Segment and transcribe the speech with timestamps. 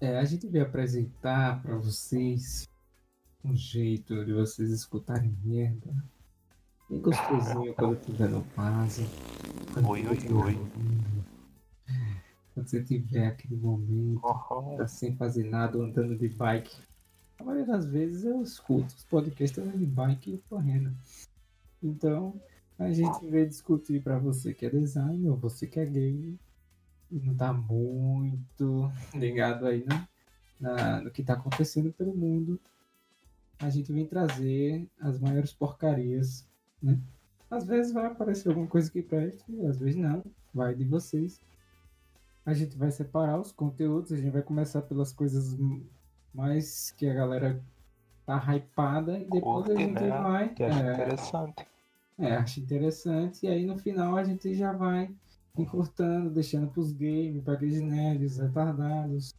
[0.00, 2.68] É, a gente veio apresentar para vocês
[3.44, 5.94] um jeito de vocês escutarem merda.
[6.90, 9.02] Bem gostosinho quando tiver no vaso.
[9.88, 10.58] Oi, oi, oi.
[12.52, 16.76] Quando você tiver aquele momento, Oh, tá sem fazer nada, andando de bike.
[17.38, 20.92] A maioria das vezes eu escuto os podcasts andando de bike e correndo.
[21.82, 22.40] Então,
[22.78, 26.38] a gente veio discutir para você que é designer ou você que é gay e
[27.10, 30.08] não tá muito ligado aí né,
[30.60, 32.58] na, no que tá acontecendo pelo mundo.
[33.58, 36.46] A gente vem trazer as maiores porcarias,
[36.82, 36.98] né?
[37.50, 40.24] Às vezes vai aparecer alguma coisa que preste, às vezes não.
[40.52, 41.40] Vai de vocês.
[42.44, 45.56] A gente vai separar os conteúdos, a gente vai começar pelas coisas
[46.32, 47.62] mais que a galera
[48.26, 50.08] tá hypada e depois a Curte, gente né?
[50.08, 50.48] vai.
[50.48, 51.66] que acho é, interessante.
[52.18, 53.46] é, acho interessante.
[53.46, 55.14] E aí no final a gente já vai
[55.56, 59.34] encurtando, deixando pros games, para aqueles nerds, retardados.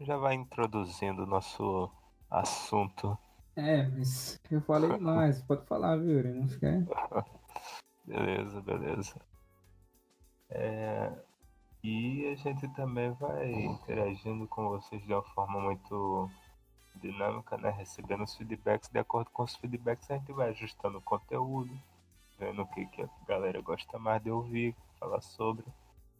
[0.00, 1.90] Já vai introduzindo o nosso
[2.30, 3.16] assunto.
[3.54, 6.32] É, mas eu falei mais, pode falar, viu, Yuri?
[6.32, 6.86] Não fica.
[8.06, 9.20] Beleza, beleza.
[10.48, 11.12] É,
[11.82, 16.30] e a gente também vai interagindo com vocês de uma forma muito
[16.96, 17.70] dinâmica, né?
[17.70, 18.88] Recebendo os feedbacks.
[18.90, 21.70] De acordo com os feedbacks, a gente vai ajustando o conteúdo,
[22.38, 25.64] vendo o que, que a galera gosta mais de ouvir, falar sobre.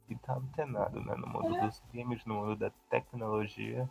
[0.08, 1.14] E tá antenado, né?
[1.14, 3.88] No mundo dos games, no mundo da tecnologia.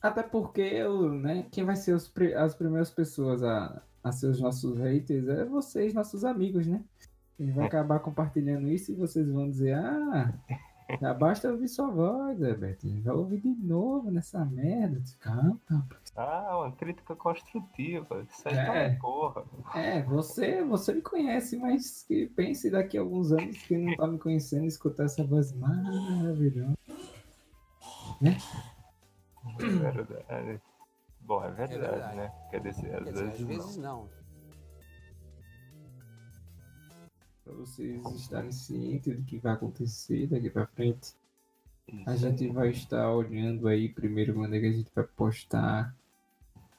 [0.00, 0.84] Até porque
[1.20, 5.44] né, quem vai ser os as primeiras pessoas a, a ser os nossos haters é
[5.44, 6.84] vocês, nossos amigos, né?
[7.38, 10.32] A gente vai acabar compartilhando isso e vocês vão dizer, ah,
[11.00, 12.78] já basta ouvir sua voz, Herbert.
[13.02, 15.00] Vai ouvir de novo nessa merda.
[15.20, 15.58] Calma,
[16.16, 18.22] Ah, uma crítica construtiva.
[18.28, 18.88] Isso aí tá É.
[18.90, 19.44] uma porra.
[19.74, 24.06] É, você, você me conhece, mas que pense daqui a alguns anos que não tá
[24.06, 26.74] me conhecendo escutar essa voz maravilhosa.
[28.22, 30.60] É verdade.
[31.22, 32.16] Bom, é verdade, verdade.
[32.16, 32.32] né?
[32.50, 34.08] Quer dizer, às Quer dizer, vezes, às vezes não.
[37.44, 41.14] Pra vocês estarem cientes do que vai acontecer daqui pra frente.
[42.06, 45.94] A Isso gente vai estar olhando aí primeiro quando é que a gente vai postar.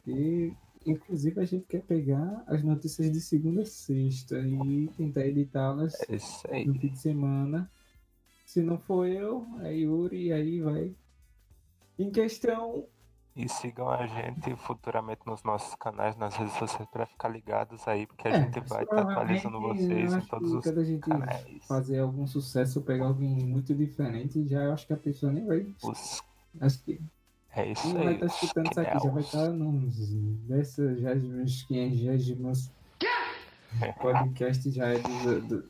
[0.08, 0.54] E
[0.86, 5.94] inclusive a gente quer pegar as notícias de segunda a sexta e tentar editá-las
[6.50, 7.70] É no fim de semana.
[8.46, 10.96] Se não for eu, é Yuri, e aí vai.
[11.98, 12.86] Em questão.
[13.36, 18.06] E sigam a gente futuramente nos nossos canais, nas redes sociais, pra ficar ligados aí,
[18.06, 21.66] porque a é, gente vai estar atualizando provavelmente, vocês em todos os a gente canais.
[21.66, 25.66] fazer algum sucesso, pegar alguém muito diferente, já eu acho que a pessoa nem vai.
[25.82, 26.22] Os...
[26.60, 27.00] Acho que
[27.56, 28.14] É isso Não vai aí.
[28.16, 30.14] estar os escutando isso aqui, já vai estar nos
[30.48, 32.70] dessas quinhagésimos
[34.02, 35.70] podcast já é do, do,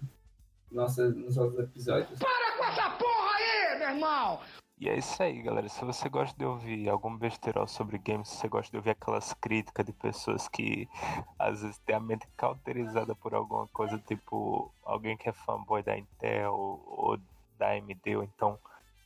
[0.71, 2.19] nossa, nos nossos episódios.
[4.81, 5.69] E é isso aí, galera.
[5.69, 9.31] Se você gosta de ouvir algum besterol sobre games, se você gosta de ouvir aquelas
[9.35, 10.89] críticas de pessoas que
[11.37, 15.95] às vezes têm a mente cauterizada por alguma coisa, tipo alguém que é fanboy da
[15.95, 17.15] Intel ou
[17.59, 18.57] da AMD, ou então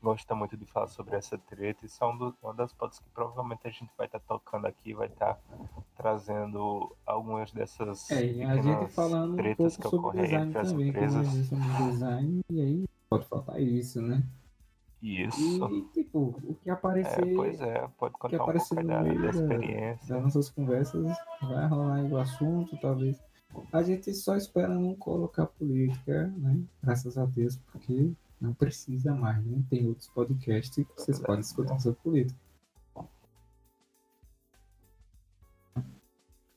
[0.01, 3.09] gosta muito de falar sobre essa treta, isso é um do- uma das pautas que
[3.09, 5.37] provavelmente a gente vai estar tocando aqui, vai estar
[5.97, 10.47] trazendo algumas dessas É, e a gente falando um tretas pouco que sobre ocorrem design
[10.47, 11.49] entre as também, empresas.
[11.77, 14.23] design, e aí pode faltar isso, né?
[15.01, 15.67] Isso.
[15.71, 20.15] E, tipo, o que É, aparecer pois é, pode contar um pouco da, da experiência.
[20.15, 23.21] das nossas conversas, vai rolar aí o assunto, talvez.
[23.71, 26.59] A gente só espera não colocar política, né?
[26.83, 28.11] Graças a Deus, porque
[28.41, 29.63] não precisa mais, né?
[29.69, 32.39] Tem outros podcasts que vocês podem escutar sobre política.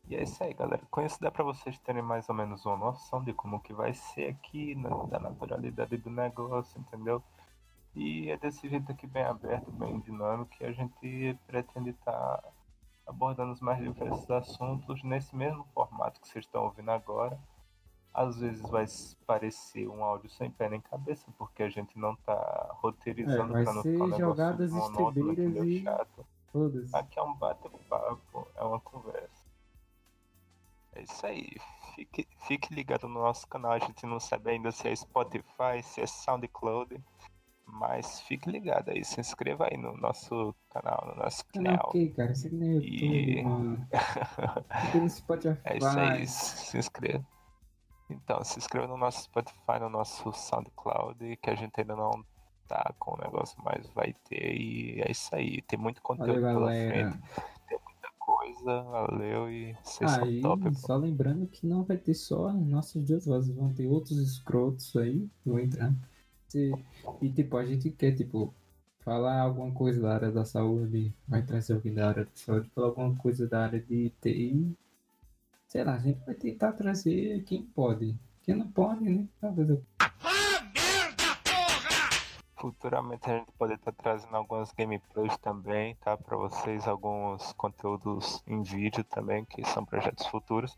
[0.09, 0.83] E é isso aí, galera.
[0.91, 3.93] Com isso dá pra vocês terem mais ou menos uma noção de como que vai
[3.93, 7.23] ser aqui, né, da naturalidade do negócio, entendeu?
[7.95, 12.43] E é desse jeito aqui bem aberto, bem dinâmico, que a gente pretende estar
[13.07, 17.39] abordando os mais diversos assuntos nesse mesmo formato que vocês estão ouvindo agora.
[18.13, 18.85] Às vezes vai
[19.27, 23.65] parecer um áudio sem pé nem cabeça, porque a gente não tá roteirizando É, vai
[23.65, 26.27] pra não ficar um jogadas monótono, e- chato.
[26.53, 26.95] Todas.
[26.95, 29.45] Aqui é um bate-papo, é uma conversa.
[30.93, 31.49] É isso aí.
[31.95, 33.73] Fique, fique ligado no nosso canal.
[33.73, 37.01] A gente não sabe ainda se é Spotify, se é SoundCloud.
[37.71, 39.05] Mas fique ligado aí.
[39.05, 41.87] Se inscreva aí no nosso canal, no nosso Não, canal.
[41.89, 43.89] ok, cara, não é YouTube, E- mano.
[44.95, 45.61] No Spotify.
[45.65, 46.27] É isso aí.
[46.27, 47.25] Se inscreva.
[48.11, 52.25] Então, se inscreva no nosso Spotify, no nosso SoundCloud, que a gente ainda não
[52.67, 54.57] tá com o negócio, mas vai ter.
[54.59, 55.61] E é isso aí.
[55.63, 57.11] Tem muito conteúdo Valeu, pela galera.
[57.13, 57.23] frente.
[57.69, 58.83] Tem muita coisa.
[58.85, 60.75] Valeu e vocês Aí, são top, pô.
[60.75, 64.97] só lembrando que não vai ter só as nossas duas vozes, vão ter outros escrotos
[64.97, 65.93] aí vão entrar.
[66.49, 66.73] Se-
[67.23, 68.53] E tipo, a gente quer, tipo,
[69.01, 72.89] falar alguma coisa da área da saúde, vai trazer alguém da área da saúde, falar
[72.89, 74.77] alguma coisa da área de TI.
[75.69, 78.17] Sei lá, a gente vai tentar trazer quem pode.
[78.43, 79.27] Quem não pode, né?
[79.41, 79.83] Talvez eu
[82.59, 86.17] Futuramente a gente pode estar trazendo algumas gameplays também, tá?
[86.17, 90.77] Para vocês, alguns conteúdos em vídeo também, que são projetos futuros.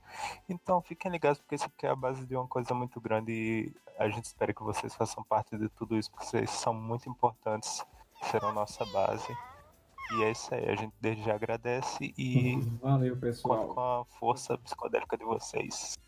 [0.49, 3.75] Então fiquem ligados, porque isso aqui é a base de uma coisa muito grande e
[3.99, 7.85] a gente espera que vocês façam parte de tudo isso, porque vocês são muito importantes,
[8.31, 9.35] serão nossa base.
[10.13, 13.69] E é isso aí, a gente desde já agradece e Valeu, pessoal.
[13.69, 15.99] com a força psicodélica de vocês.